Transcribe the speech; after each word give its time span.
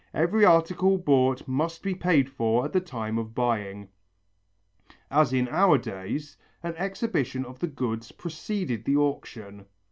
Every 0.15 0.43
article 0.43 0.97
bought 0.97 1.47
must 1.47 1.83
be 1.83 1.93
paid 1.93 2.27
for 2.27 2.65
at 2.65 2.73
the 2.73 2.81
time 2.81 3.19
of 3.19 3.35
buying." 3.35 3.89
As 5.11 5.31
in 5.31 5.47
our 5.49 5.77
days, 5.77 6.37
an 6.63 6.73
exhibition 6.77 7.45
of 7.45 7.59
the 7.59 7.67
goods 7.67 8.11
preceded 8.11 8.85
the 8.85 8.97
auction. 8.97 9.67